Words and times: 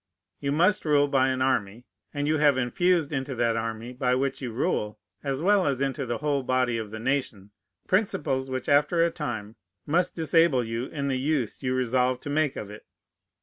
You 0.39 0.51
must 0.51 0.83
rule 0.83 1.07
by 1.07 1.27
an 1.29 1.43
army; 1.43 1.85
and 2.11 2.27
you 2.27 2.37
have 2.37 2.57
infused 2.57 3.13
into 3.13 3.35
that 3.35 3.55
army 3.55 3.93
by 3.93 4.15
which 4.15 4.41
you 4.41 4.51
rule, 4.51 4.97
as 5.23 5.43
well 5.43 5.67
as 5.67 5.79
into 5.79 6.07
the 6.07 6.17
whole 6.17 6.41
body 6.41 6.79
of 6.79 6.89
the 6.89 6.97
nation, 6.97 7.51
principles 7.85 8.49
which 8.49 8.67
after 8.67 9.05
a 9.05 9.11
time 9.11 9.57
must 9.85 10.15
disable 10.15 10.63
you 10.63 10.85
in 10.85 11.07
the 11.07 11.19
use 11.19 11.61
you 11.61 11.75
resolve 11.75 12.19
to 12.21 12.31
make 12.31 12.55
of 12.55 12.71
it. 12.71 12.87